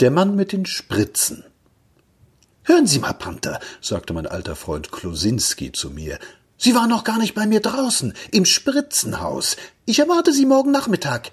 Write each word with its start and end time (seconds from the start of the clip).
Der 0.00 0.10
Mann 0.10 0.34
mit 0.34 0.52
den 0.52 0.64
Spritzen. 0.64 1.44
Hören 2.62 2.86
Sie 2.86 3.00
mal, 3.00 3.12
Panther, 3.12 3.60
sagte 3.82 4.14
mein 4.14 4.26
alter 4.26 4.56
Freund 4.56 4.90
Klosinski 4.90 5.72
zu 5.72 5.90
mir. 5.90 6.18
Sie 6.56 6.74
waren 6.74 6.88
noch 6.88 7.04
gar 7.04 7.18
nicht 7.18 7.34
bei 7.34 7.46
mir 7.46 7.60
draußen, 7.60 8.14
im 8.30 8.46
Spritzenhaus. 8.46 9.58
Ich 9.84 9.98
erwarte 9.98 10.32
Sie 10.32 10.46
morgen 10.46 10.70
Nachmittag. 10.70 11.32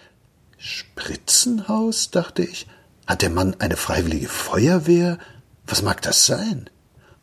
Spritzenhaus, 0.57 2.11
dachte 2.11 2.43
ich. 2.43 2.67
Hat 3.05 3.21
der 3.21 3.29
Mann 3.29 3.55
eine 3.59 3.77
freiwillige 3.77 4.27
Feuerwehr? 4.27 5.17
Was 5.65 5.81
mag 5.81 6.01
das 6.01 6.25
sein? 6.25 6.69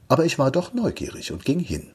Aber 0.09 0.25
ich 0.25 0.39
war 0.39 0.51
doch 0.51 0.73
neugierig 0.73 1.31
und 1.31 1.45
ging 1.45 1.59
hin. 1.59 1.91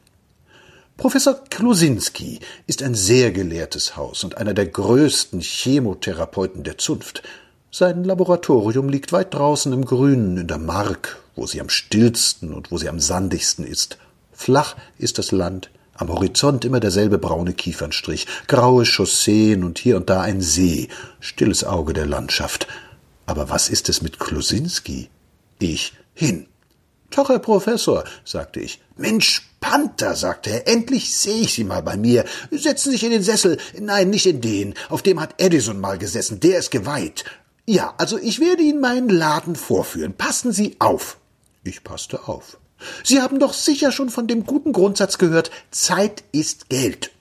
Professor 0.96 1.44
Klosinski 1.50 2.40
ist 2.68 2.84
ein 2.84 2.94
sehr 2.94 3.32
gelehrtes 3.32 3.96
Haus 3.96 4.24
und 4.24 4.38
einer 4.38 4.54
der 4.54 4.68
größten 4.68 5.42
Chemotherapeuten 5.42 6.64
der 6.64 6.78
Zunft. 6.78 7.24
Sein 7.72 8.04
Laboratorium 8.04 8.90
liegt 8.90 9.12
weit 9.12 9.36
draußen 9.36 9.72
im 9.74 9.86
Grünen 9.86 10.38
in 10.38 10.48
der 10.48 10.58
Mark, 10.58 11.22
wo 11.36 11.46
sie 11.46 11.62
am 11.62 11.70
stillsten 11.70 12.52
und 12.52 12.72
wo 12.72 12.80
sie 12.80 12.90
am 12.90 13.00
sandigsten 13.00 13.64
ist. 13.64 14.00
Flach 14.32 14.76
ist 14.98 15.20
das 15.20 15.32
Land, 15.32 15.70
am 15.94 16.10
Horizont 16.10 16.66
immer 16.66 16.80
derselbe 16.80 17.20
braune 17.20 17.54
Kiefernstrich, 17.54 18.26
graue 18.48 18.86
Chausseen 18.86 19.64
und 19.64 19.78
hier 19.78 19.98
und 19.98 20.10
da 20.10 20.22
ein 20.22 20.42
See, 20.42 20.88
stilles 21.20 21.64
Auge 21.64 21.94
der 21.94 22.08
Landschaft. 22.08 22.68
Aber 23.28 23.50
was 23.50 23.70
ist 23.70 23.88
es 23.88 24.02
mit 24.02 24.20
Klosinski? 24.20 25.10
Ich 25.60 25.94
hin. 26.16 26.48
Tag, 27.12 27.30
Herr 27.30 27.38
Professor, 27.38 28.04
sagte 28.26 28.62
ich. 28.62 28.82
Mensch, 28.98 29.48
Panther, 29.60 30.16
sagte 30.16 30.50
er, 30.50 30.68
endlich 30.68 31.16
sehe 31.16 31.42
ich 31.42 31.54
Sie 31.54 31.66
mal 31.66 31.84
bei 31.84 31.98
mir. 31.98 32.26
Setzen 32.50 32.90
Sie 32.90 32.98
sich 32.98 33.04
in 33.04 33.12
den 33.12 33.24
Sessel. 33.24 33.60
Nein, 33.80 34.10
nicht 34.10 34.26
in 34.26 34.42
den. 34.42 34.74
Auf 34.90 35.04
dem 35.04 35.20
hat 35.20 35.36
Edison 35.38 35.80
mal 35.80 36.00
gesessen. 36.00 36.40
Der 36.40 36.58
ist 36.58 36.72
geweiht. 36.72 37.26
Ja, 37.70 37.94
also 38.00 38.18
ich 38.18 38.40
werde 38.40 38.64
Ihnen 38.64 38.82
meinen 38.82 39.10
Laden 39.10 39.56
vorführen. 39.56 40.14
Passen 40.14 40.52
Sie 40.52 40.78
auf. 40.80 41.20
Ich 41.64 41.84
passte 41.84 42.28
auf. 42.28 42.58
Sie 43.04 43.22
haben 43.22 43.38
doch 43.38 43.54
sicher 43.54 43.92
schon 43.92 44.10
von 44.10 44.26
dem 44.26 44.48
guten 44.48 44.74
Grundsatz 44.74 45.20
gehört, 45.20 45.52
Zeit 45.70 46.24
ist 46.32 46.70
Geld. 46.70 47.12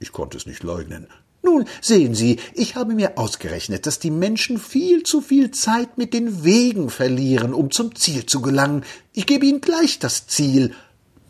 Ich 0.00 0.12
konnte 0.12 0.38
es 0.38 0.46
nicht 0.46 0.62
leugnen. 0.62 1.08
Nun, 1.42 1.66
sehen 1.82 2.14
Sie, 2.14 2.38
ich 2.54 2.74
habe 2.74 2.94
mir 2.94 3.18
ausgerechnet, 3.18 3.84
dass 3.84 3.98
die 3.98 4.10
Menschen 4.10 4.56
viel 4.58 5.02
zu 5.02 5.20
viel 5.20 5.50
Zeit 5.50 5.98
mit 5.98 6.14
den 6.14 6.42
Wegen 6.42 6.88
verlieren, 6.88 7.52
um 7.52 7.70
zum 7.70 7.94
Ziel 7.94 8.24
zu 8.24 8.40
gelangen. 8.40 8.84
Ich 9.12 9.26
gebe 9.26 9.44
Ihnen 9.44 9.60
gleich 9.60 9.98
das 9.98 10.26
Ziel. 10.26 10.74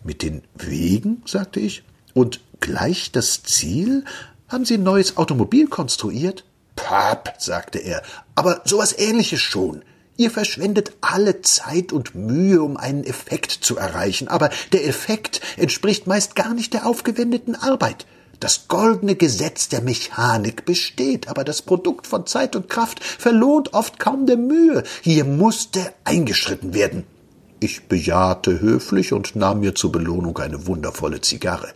Mit 0.05 0.23
den 0.23 0.43
Wegen? 0.55 1.23
sagte 1.27 1.59
ich. 1.59 1.83
Und 2.15 2.39
gleich 2.61 3.11
das 3.11 3.43
Ziel? 3.43 4.05
Haben 4.47 4.65
Sie 4.65 4.75
ein 4.75 4.85
neues 4.85 5.17
Automobil 5.17 5.67
konstruiert? 5.67 6.45
Pap, 6.79 7.35
sagte 7.39 7.79
er, 7.79 8.03
aber 8.35 8.63
sowas 8.65 8.97
ähnliches 8.99 9.41
schon. 9.41 9.83
Ihr 10.17 10.31
verschwendet 10.31 10.95
alle 11.01 11.43
Zeit 11.43 11.93
und 11.93 12.15
Mühe, 12.15 12.63
um 12.63 12.77
einen 12.77 13.05
Effekt 13.05 13.53
zu 13.53 13.77
erreichen, 13.77 14.27
aber 14.29 14.51
der 14.73 14.87
Effekt 14.87 15.41
entspricht 15.57 16.07
meist 16.07 16.35
gar 16.35 16.55
nicht 16.55 16.75
der 16.75 16.87
aufgewendeten 16.87 17.55
Arbeit. 17.55 18.07
Das 18.41 18.69
goldene 18.69 19.17
Gesetz 19.17 19.69
der 19.69 19.81
Mechanik 19.81 20.65
besteht, 20.65 21.29
aber 21.29 21.45
das 21.45 21.63
Produkt 21.63 22.07
von 22.07 22.27
Zeit 22.27 22.55
und 22.55 22.69
Kraft 22.69 23.03
verlohnt 23.03 23.75
oft 23.75 23.99
kaum 23.99 24.27
der 24.27 24.37
Mühe. 24.37 24.85
Hier 25.03 25.25
musste 25.25 25.93
eingeschritten 26.05 26.75
werden. 26.75 27.05
Ich 27.61 27.89
bejahte 27.89 28.61
höflich 28.61 29.13
und 29.13 29.35
nahm 29.35 29.61
mir 29.61 29.75
zur 29.75 29.91
Belohnung 29.91 30.39
eine 30.39 30.69
wundervolle 30.69 31.21
Zigarre. 31.21 31.69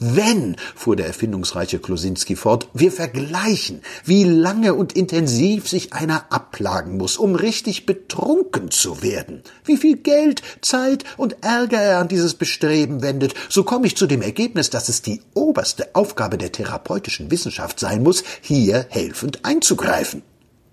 Wenn, 0.00 0.54
fuhr 0.76 0.94
der 0.94 1.06
erfindungsreiche 1.06 1.80
Klosinski 1.80 2.36
fort, 2.36 2.68
wir 2.72 2.92
vergleichen, 2.92 3.82
wie 4.04 4.22
lange 4.22 4.74
und 4.74 4.92
intensiv 4.92 5.68
sich 5.68 5.92
einer 5.92 6.26
abplagen 6.30 6.96
muss, 6.96 7.16
um 7.16 7.34
richtig 7.34 7.84
betrunken 7.84 8.70
zu 8.70 9.02
werden, 9.02 9.42
wie 9.64 9.76
viel 9.76 9.96
Geld, 9.96 10.42
Zeit 10.60 11.02
und 11.16 11.42
Ärger 11.42 11.80
er 11.80 11.98
an 11.98 12.06
dieses 12.06 12.34
Bestreben 12.34 13.02
wendet, 13.02 13.34
so 13.48 13.64
komme 13.64 13.88
ich 13.88 13.96
zu 13.96 14.06
dem 14.06 14.22
Ergebnis, 14.22 14.70
dass 14.70 14.88
es 14.88 15.02
die 15.02 15.20
oberste 15.34 15.94
Aufgabe 15.96 16.38
der 16.38 16.52
therapeutischen 16.52 17.32
Wissenschaft 17.32 17.80
sein 17.80 18.04
muss, 18.04 18.22
hier 18.40 18.86
helfend 18.90 19.44
einzugreifen. 19.44 20.22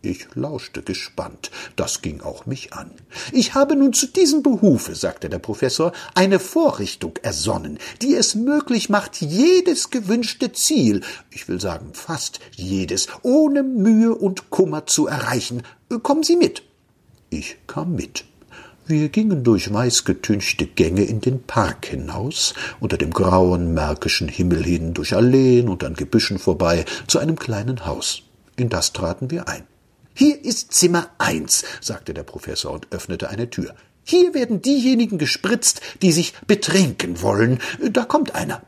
Ich 0.06 0.28
lauschte 0.36 0.84
gespannt. 0.84 1.50
Das 1.76 2.04
ging 2.04 2.22
auch 2.22 2.46
mich 2.46 2.74
an. 2.74 2.92
Ich 3.32 3.56
habe 3.56 3.76
nun 3.76 3.92
zu 3.92 4.06
diesem 4.06 4.44
Behufe, 4.44 4.94
sagte 4.94 5.30
der 5.30 5.40
Professor, 5.40 5.94
eine 6.14 6.40
Vorrichtung 6.40 7.18
ersonnen, 7.24 7.80
die 8.04 8.14
es 8.14 8.36
möglich 8.36 8.90
macht, 8.90 9.20
jedes 9.20 9.90
gewünschte 9.90 10.52
Ziel, 10.52 11.02
ich 11.32 11.48
will 11.48 11.60
sagen 11.60 11.90
fast 11.94 12.40
jedes, 12.56 13.08
ohne 13.24 13.64
Mühe 13.64 14.14
und 14.14 14.52
Kummer 14.52 14.86
zu 14.86 15.08
erreichen. 15.08 15.64
Kommen 16.04 16.22
Sie 16.22 16.36
mit. 16.36 16.62
Ich 17.32 17.58
kam 17.66 17.96
mit. 17.96 18.26
Wir 18.86 19.10
gingen 19.10 19.44
durch 19.44 19.74
weißgetünchte 19.74 20.68
Gänge 20.68 21.04
in 21.06 21.20
den 21.20 21.42
Park 21.42 21.88
hinaus, 21.88 22.54
unter 22.80 22.98
dem 22.98 23.10
grauen 23.10 23.74
märkischen 23.74 24.28
Himmel 24.28 24.64
hin, 24.64 24.94
durch 24.94 25.16
Alleen 25.16 25.68
und 25.68 25.84
an 25.84 25.96
Gebüschen 25.96 26.38
vorbei, 26.38 26.86
zu 27.08 27.18
einem 27.18 27.40
kleinen 27.40 27.88
Haus. 27.88 28.22
In 28.56 28.70
das 28.70 28.94
traten 28.94 29.32
wir 29.32 29.48
ein. 29.48 29.64
Hier 30.18 30.44
ist 30.46 30.72
Zimmer 30.72 31.10
eins, 31.18 31.66
sagte 31.82 32.14
der 32.14 32.24
Professor 32.24 32.72
und 32.72 32.88
öffnete 32.92 33.30
eine 33.30 33.50
Tür. 33.50 33.76
Hier 34.06 34.34
werden 34.34 34.62
diejenigen 34.62 35.18
gespritzt, 35.18 35.82
die 36.02 36.14
sich 36.14 36.34
betrinken 36.48 37.22
wollen. 37.22 37.60
Da 37.92 38.06
kommt 38.06 38.34
einer. 38.34 38.62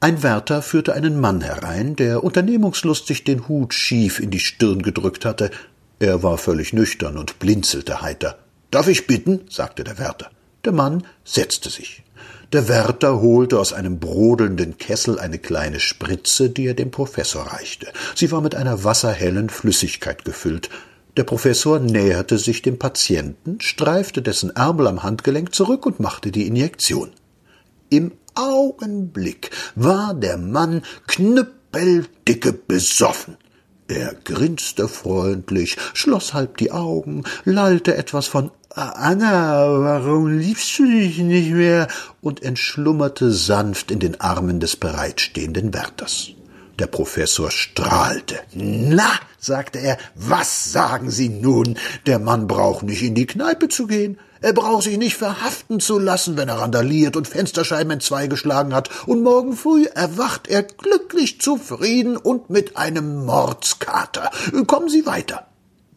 Ein 0.00 0.22
Wärter 0.22 0.62
führte 0.62 0.94
einen 0.94 1.20
Mann 1.20 1.42
herein, 1.42 1.96
der 1.96 2.24
unternehmungslustig 2.24 3.24
den 3.24 3.46
Hut 3.46 3.74
schief 3.74 4.20
in 4.20 4.30
die 4.30 4.40
Stirn 4.40 4.80
gedrückt 4.80 5.26
hatte. 5.26 5.50
Er 5.98 6.22
war 6.22 6.38
völlig 6.38 6.72
nüchtern 6.72 7.18
und 7.18 7.38
blinzelte 7.38 8.00
heiter. 8.00 8.38
Darf 8.70 8.88
ich 8.88 9.06
bitten? 9.06 9.42
sagte 9.50 9.84
der 9.84 9.98
Wärter. 9.98 10.30
Der 10.64 10.72
Mann 10.72 11.04
setzte 11.24 11.70
sich. 11.70 12.02
Der 12.52 12.68
Wärter 12.68 13.20
holte 13.20 13.58
aus 13.58 13.72
einem 13.72 13.98
brodelnden 13.98 14.76
Kessel 14.76 15.18
eine 15.18 15.38
kleine 15.38 15.80
Spritze, 15.80 16.50
die 16.50 16.66
er 16.66 16.74
dem 16.74 16.90
Professor 16.90 17.42
reichte. 17.42 17.86
Sie 18.14 18.30
war 18.32 18.40
mit 18.40 18.54
einer 18.54 18.84
wasserhellen 18.84 19.48
Flüssigkeit 19.48 20.24
gefüllt. 20.24 20.68
Der 21.16 21.24
Professor 21.24 21.78
näherte 21.78 22.38
sich 22.38 22.62
dem 22.62 22.78
Patienten, 22.78 23.60
streifte 23.60 24.20
dessen 24.20 24.50
Ärmel 24.50 24.88
am 24.88 25.02
Handgelenk 25.02 25.54
zurück 25.54 25.86
und 25.86 26.00
machte 26.00 26.30
die 26.30 26.46
Injektion. 26.46 27.10
Im 27.88 28.12
Augenblick 28.34 29.50
war 29.74 30.14
der 30.14 30.36
Mann 30.36 30.82
knüppeldicke 31.06 32.52
besoffen. 32.52 33.36
Er 33.88 34.14
grinste 34.14 34.86
freundlich, 34.86 35.76
schloss 35.94 36.32
halb 36.32 36.58
die 36.58 36.70
Augen, 36.70 37.24
lallte 37.44 37.96
etwas 37.96 38.28
von 38.28 38.52
Anna, 38.72 39.66
warum 39.80 40.38
liebst 40.38 40.78
du 40.78 40.84
dich 40.84 41.18
nicht 41.18 41.50
mehr? 41.50 41.88
und 42.20 42.44
entschlummerte 42.44 43.32
sanft 43.32 43.90
in 43.90 43.98
den 43.98 44.20
Armen 44.20 44.60
des 44.60 44.76
bereitstehenden 44.76 45.74
Wärters. 45.74 46.28
Der 46.78 46.86
Professor 46.86 47.50
strahlte. 47.50 48.38
Na, 48.54 49.10
sagte 49.40 49.80
er, 49.80 49.98
was 50.14 50.70
sagen 50.72 51.10
Sie 51.10 51.28
nun? 51.28 51.78
Der 52.06 52.20
Mann 52.20 52.46
braucht 52.46 52.84
nicht 52.84 53.02
in 53.02 53.16
die 53.16 53.26
Kneipe 53.26 53.68
zu 53.68 53.88
gehen. 53.88 54.18
Er 54.40 54.52
braucht 54.52 54.84
sich 54.84 54.98
nicht 54.98 55.16
verhaften 55.16 55.80
zu 55.80 55.98
lassen, 55.98 56.36
wenn 56.36 56.48
er 56.48 56.60
randaliert 56.60 57.16
und 57.16 57.26
Fensterscheiben 57.26 57.90
entzweigeschlagen 57.90 58.72
hat, 58.72 58.88
und 59.06 59.24
morgen 59.24 59.56
früh 59.56 59.86
erwacht 59.86 60.46
er 60.46 60.62
glücklich 60.62 61.40
zufrieden 61.40 62.16
und 62.16 62.50
mit 62.50 62.76
einem 62.76 63.26
Mordskater. 63.26 64.30
Kommen 64.68 64.88
Sie 64.88 65.06
weiter. 65.06 65.48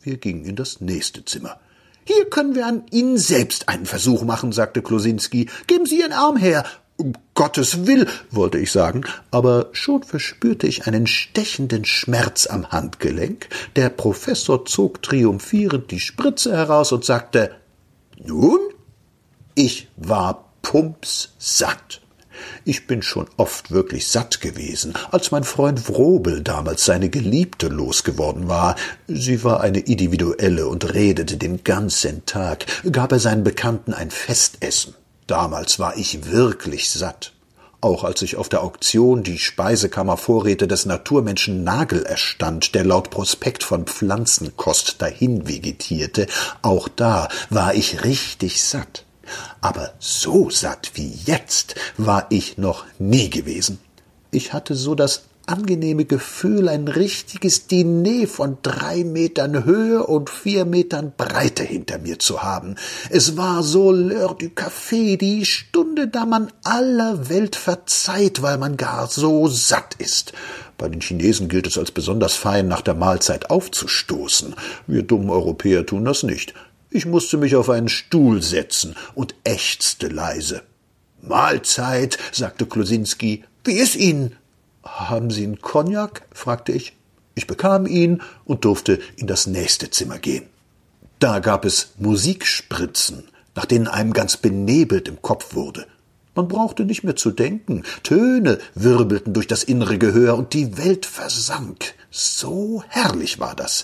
Wir 0.01 0.17
gingen 0.17 0.43
in 0.43 0.55
das 0.55 0.81
nächste 0.81 1.23
Zimmer. 1.23 1.59
Hier 2.05 2.29
können 2.29 2.55
wir 2.55 2.65
an 2.65 2.83
Ihnen 2.91 3.17
selbst 3.17 3.69
einen 3.69 3.85
Versuch 3.85 4.23
machen, 4.23 4.51
sagte 4.51 4.81
Klosinski. 4.81 5.49
Geben 5.67 5.85
Sie 5.85 5.99
Ihren 5.99 6.13
Arm 6.13 6.37
her. 6.37 6.65
Um 6.95 7.13
Gottes 7.33 7.87
Will, 7.87 8.07
wollte 8.29 8.59
ich 8.59 8.71
sagen, 8.71 9.01
aber 9.31 9.69
schon 9.71 10.03
verspürte 10.03 10.67
ich 10.67 10.85
einen 10.85 11.07
stechenden 11.07 11.85
Schmerz 11.85 12.45
am 12.45 12.71
Handgelenk. 12.71 13.49
Der 13.75 13.89
Professor 13.89 14.65
zog 14.65 15.01
triumphierend 15.01 15.89
die 15.89 15.99
Spritze 15.99 16.55
heraus 16.55 16.91
und 16.91 17.03
sagte 17.03 17.55
Nun? 18.23 18.59
Ich 19.55 19.87
war 19.97 20.51
pumpssatt. 20.61 22.02
Ich 22.65 22.87
bin 22.87 23.01
schon 23.01 23.27
oft 23.37 23.71
wirklich 23.71 24.07
satt 24.07 24.41
gewesen, 24.41 24.93
als 25.11 25.31
mein 25.31 25.43
Freund 25.43 25.89
Wrobel 25.89 26.41
damals 26.41 26.85
seine 26.85 27.09
Geliebte 27.09 27.67
losgeworden 27.67 28.47
war. 28.47 28.75
Sie 29.07 29.43
war 29.43 29.61
eine 29.61 29.79
individuelle 29.79 30.67
und 30.67 30.93
redete 30.93 31.37
den 31.37 31.63
ganzen 31.63 32.25
Tag, 32.25 32.65
gab 32.91 33.11
er 33.11 33.19
seinen 33.19 33.43
Bekannten 33.43 33.93
ein 33.93 34.11
Festessen. 34.11 34.95
Damals 35.27 35.79
war 35.79 35.97
ich 35.97 36.31
wirklich 36.31 36.91
satt. 36.91 37.33
Auch 37.83 38.05
als 38.05 38.21
ich 38.21 38.37
auf 38.37 38.47
der 38.47 38.63
Auktion 38.63 39.23
die 39.23 39.37
Speisekammervorräte 39.37 40.69
des 40.69 40.85
Naturmenschen 40.85 41.65
Nagel 41.65 42.03
erstand, 42.05 42.75
der 42.75 42.85
laut 42.85 43.09
Prospekt 43.09 43.61
von 43.61 43.87
Pflanzenkost 43.87 45.01
dahin 45.01 45.49
vegetierte, 45.49 46.27
auch 46.61 46.87
da 46.87 47.27
war 47.49 47.73
ich 47.73 48.05
richtig 48.05 48.63
satt. 48.63 49.02
Aber 49.61 49.93
so 49.99 50.49
satt 50.49 50.91
wie 50.95 51.13
jetzt 51.25 51.75
war 51.97 52.27
ich 52.29 52.57
noch 52.57 52.85
nie 52.99 53.29
gewesen. 53.29 53.79
Ich 54.31 54.53
hatte 54.53 54.75
so 54.75 54.95
das 54.95 55.23
angenehme 55.45 56.05
Gefühl, 56.05 56.69
ein 56.69 56.87
richtiges 56.87 57.67
Diner 57.67 58.27
von 58.27 58.57
drei 58.61 59.03
Metern 59.03 59.65
Höhe 59.65 60.05
und 60.05 60.29
vier 60.29 60.65
Metern 60.65 61.13
Breite 61.17 61.63
hinter 61.63 61.97
mir 61.97 62.19
zu 62.19 62.43
haben. 62.43 62.75
Es 63.09 63.35
war 63.35 63.63
so 63.63 63.91
l'heure 63.91 64.37
du 64.37 64.45
café, 64.47 65.17
die 65.17 65.45
Stunde, 65.45 66.07
da 66.07 66.25
man 66.25 66.51
aller 66.63 67.29
Welt 67.29 67.55
verzeiht, 67.55 68.41
weil 68.41 68.57
man 68.57 68.77
gar 68.77 69.07
so 69.07 69.47
satt 69.47 69.95
ist. 69.95 70.33
Bei 70.77 70.87
den 70.87 71.01
Chinesen 71.01 71.49
gilt 71.49 71.67
es 71.67 71.77
als 71.77 71.91
besonders 71.91 72.33
fein, 72.35 72.67
nach 72.67 72.81
der 72.81 72.95
Mahlzeit 72.95 73.49
aufzustoßen. 73.49 74.55
Wir 74.87 75.03
dummen 75.03 75.29
Europäer 75.29 75.85
tun 75.85 76.05
das 76.05 76.23
nicht. 76.23 76.53
Ich 76.95 77.07
musste 77.07 77.37
mich 77.37 77.55
auf 77.55 77.71
einen 77.71 77.89
Stuhl 77.89 78.43
setzen 78.43 78.95
und 79.15 79.33
ächzte 79.43 80.09
leise. 80.09 80.61
Mahlzeit, 81.23 82.19
sagte 82.31 82.67
Klosinski. 82.67 83.43
Wie 83.63 83.73
ist 83.73 83.95
Ihnen? 83.95 84.35
Haben 84.83 85.31
Sie 85.31 85.43
einen 85.43 85.59
Cognac? 85.59 86.21
fragte 86.31 86.71
ich. 86.71 86.95
Ich 87.33 87.47
bekam 87.47 87.87
ihn 87.87 88.21
und 88.45 88.63
durfte 88.63 88.99
in 89.15 89.25
das 89.25 89.47
nächste 89.47 89.89
Zimmer 89.89 90.19
gehen. 90.19 90.45
Da 91.17 91.39
gab 91.39 91.65
es 91.65 91.93
Musikspritzen, 91.97 93.23
nach 93.55 93.65
denen 93.65 93.87
einem 93.87 94.13
ganz 94.13 94.37
benebelt 94.37 95.07
im 95.07 95.19
Kopf 95.19 95.55
wurde. 95.55 95.87
Man 96.35 96.47
brauchte 96.47 96.85
nicht 96.85 97.03
mehr 97.03 97.15
zu 97.15 97.31
denken. 97.31 97.83
Töne 98.03 98.59
wirbelten 98.75 99.33
durch 99.33 99.47
das 99.47 99.63
innere 99.63 99.97
Gehör 99.97 100.37
und 100.37 100.53
die 100.53 100.77
Welt 100.77 101.07
versank. 101.07 101.95
So 102.11 102.83
herrlich 102.87 103.39
war 103.39 103.55
das. 103.55 103.83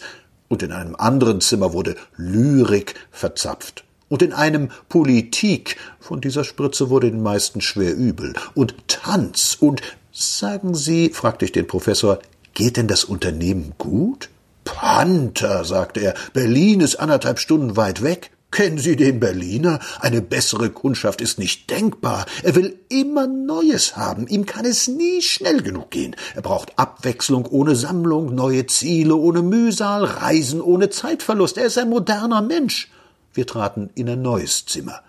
Und 0.49 0.61
in 0.63 0.73
einem 0.73 0.95
anderen 0.95 1.39
Zimmer 1.39 1.71
wurde 1.71 1.95
Lyrik 2.17 2.95
verzapft. 3.11 3.85
Und 4.09 4.21
in 4.21 4.33
einem 4.33 4.69
Politik, 4.89 5.77
von 5.99 6.19
dieser 6.19 6.43
Spritze 6.43 6.89
wurde 6.89 7.11
den 7.11 7.23
meisten 7.23 7.61
schwer 7.61 7.95
übel. 7.95 8.33
Und 8.55 8.75
Tanz 8.87 9.55
und 9.59 9.81
Sagen 10.11 10.75
Sie, 10.75 11.11
fragte 11.11 11.45
ich 11.45 11.53
den 11.53 11.65
Professor, 11.65 12.19
geht 12.53 12.75
denn 12.75 12.89
das 12.89 13.05
Unternehmen 13.05 13.73
gut? 13.77 14.29
Panther, 14.65 15.63
sagte 15.63 16.01
er, 16.01 16.13
Berlin 16.33 16.81
ist 16.81 16.97
anderthalb 16.97 17.39
Stunden 17.39 17.77
weit 17.77 18.03
weg. 18.03 18.31
Kennen 18.51 18.79
Sie 18.79 18.95
den 18.95 19.19
Berliner? 19.19 19.79
Eine 19.99 20.21
bessere 20.21 20.71
Kundschaft 20.71 21.21
ist 21.21 21.37
nicht 21.37 21.69
denkbar. 21.69 22.25
Er 22.41 22.55
will 22.55 22.79
immer 22.89 23.27
Neues 23.27 23.95
haben. 23.95 24.27
Ihm 24.27 24.45
kann 24.45 24.65
es 24.65 24.87
nie 24.87 25.21
schnell 25.21 25.61
genug 25.61 25.91
gehen. 25.91 26.15
Er 26.35 26.41
braucht 26.41 26.77
Abwechslung 26.77 27.45
ohne 27.45 27.75
Sammlung, 27.75 28.33
neue 28.33 28.65
Ziele 28.65 29.15
ohne 29.15 29.43
Mühsal, 29.43 30.03
Reisen 30.03 30.61
ohne 30.61 30.89
Zeitverlust. 30.89 31.57
Er 31.57 31.65
ist 31.65 31.77
ein 31.77 31.89
moderner 31.89 32.41
Mensch. 32.41 32.89
Wir 33.33 33.45
traten 33.45 33.91
in 33.93 34.09
ein 34.09 34.21
neues 34.21 34.65
Zimmer. 34.65 35.01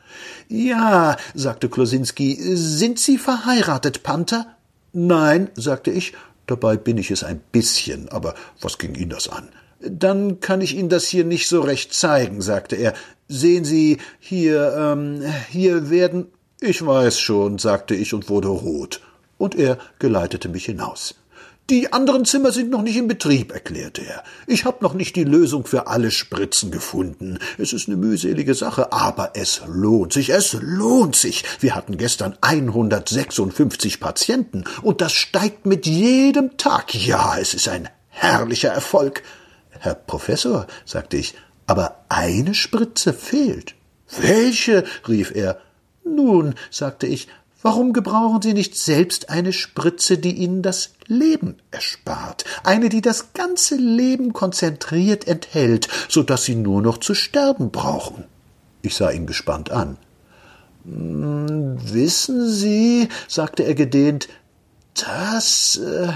Ja, 0.49 1.17
sagte 1.35 1.69
Klosinski, 1.69 2.37
sind 2.41 2.99
Sie 2.99 3.17
verheiratet, 3.17 4.03
Panther? 4.03 4.55
Nein, 4.93 5.51
sagte 5.55 5.91
ich, 5.91 6.13
dabei 6.47 6.77
bin 6.77 6.99
ich 6.99 7.11
es 7.11 7.25
ein 7.25 7.41
bisschen, 7.53 8.09
aber 8.11 8.35
was 8.61 8.77
ging 8.77 8.95
ihn 8.97 9.09
das 9.09 9.29
an? 9.29 9.49
Dann 9.81 10.41
kann 10.41 10.61
ich 10.61 10.77
Ihnen 10.77 10.89
das 10.89 11.07
hier 11.07 11.25
nicht 11.25 11.49
so 11.49 11.61
recht 11.61 11.95
zeigen, 11.95 12.43
sagte 12.43 12.77
er. 12.77 12.95
Sehen 13.29 13.65
Sie, 13.65 13.99
hier, 14.19 14.75
ähm, 14.77 15.23
hier 15.51 15.91
werden. 15.91 16.27
Ich 16.61 16.85
weiß 16.85 17.19
schon, 17.19 17.59
sagte 17.59 17.95
ich 17.95 18.13
und 18.13 18.29
wurde 18.29 18.49
rot. 18.49 19.01
Und 19.39 19.55
er 19.55 19.79
geleitete 19.99 20.49
mich 20.49 20.67
hinaus. 20.67 21.15
Die 21.71 21.93
anderen 21.93 22.25
Zimmer 22.25 22.51
sind 22.51 22.69
noch 22.69 22.83
nicht 22.83 22.97
in 22.97 23.07
Betrieb, 23.07 23.53
erklärte 23.53 24.03
er. 24.03 24.25
Ich 24.49 24.65
habe 24.65 24.79
noch 24.83 24.93
nicht 24.93 25.15
die 25.15 25.23
Lösung 25.23 25.65
für 25.65 25.87
alle 25.87 26.11
Spritzen 26.11 26.73
gefunden. 26.73 27.39
Es 27.59 27.73
ist 27.73 27.87
eine 27.87 27.97
mühselige 27.97 28.57
Sache, 28.57 28.93
aber 28.93 29.31
es 29.35 29.63
lohnt 29.69 30.13
sich, 30.13 30.31
es 30.31 30.55
lohnt 30.61 31.15
sich. 31.15 31.45
Wir 31.61 31.77
hatten 31.77 31.97
gestern 31.97 32.37
156 32.41 34.01
Patienten 34.01 34.65
und 34.83 35.01
das 35.01 35.13
steigt 35.13 35.65
mit 35.65 35.87
jedem 35.87 36.57
Tag. 36.57 36.93
Ja, 36.93 37.39
es 37.39 37.55
ist 37.55 37.69
ein 37.69 37.89
herrlicher 38.09 38.71
Erfolg. 38.71 39.23
Herr 39.81 39.95
Professor, 39.95 40.67
sagte 40.85 41.17
ich, 41.17 41.35
aber 41.67 42.05
eine 42.09 42.55
Spritze 42.55 43.13
fehlt. 43.13 43.75
Welche? 44.21 44.85
rief 45.09 45.35
er. 45.35 45.59
Nun, 46.05 46.55
sagte 46.71 47.07
ich, 47.07 47.29
Warum 47.63 47.93
gebrauchen 47.93 48.41
Sie 48.41 48.55
nicht 48.55 48.75
selbst 48.75 49.29
eine 49.29 49.53
Spritze, 49.53 50.17
die 50.17 50.33
Ihnen 50.33 50.63
das 50.63 50.95
Leben 51.07 51.57
erspart, 51.71 52.45
eine, 52.65 52.89
die 52.89 53.03
das 53.03 53.35
ganze 53.35 53.77
Leben 53.77 54.33
konzentriert 54.33 55.29
enthält, 55.29 55.87
so 56.09 56.23
dass 56.23 56.45
Sie 56.45 56.55
nur 56.55 56.81
noch 56.81 56.97
zu 56.99 57.15
sterben 57.15 57.71
brauchen? 57.71 58.25
Ich 58.81 58.95
sah 58.95 59.11
ihn 59.11 59.27
gespannt 59.27 59.71
an. 59.71 59.99
Wissen 60.85 62.49
Sie, 62.49 63.11
sagte 63.29 63.65
er 63.65 63.75
gedehnt, 63.75 64.29
das 64.95 65.77
äh, 65.77 66.13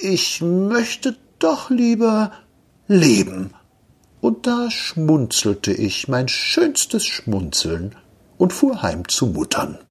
ich 0.00 0.42
möchte 0.42 1.16
doch 1.38 1.70
lieber 1.70 2.32
leben. 2.88 3.52
Und 4.20 4.46
da 4.46 4.70
schmunzelte 4.70 5.72
ich 5.72 6.08
mein 6.08 6.28
schönstes 6.28 7.06
Schmunzeln 7.06 7.94
und 8.38 8.52
fuhr 8.52 8.82
heim 8.82 9.08
zu 9.08 9.26
Muttern. 9.26 9.78